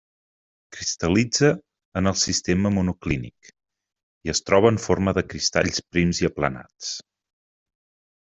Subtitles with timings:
[0.75, 1.49] Cristal·litza
[2.01, 3.51] en el sistema monoclínic,
[4.29, 6.91] i es troba en forma de cristalls prims i aplanats.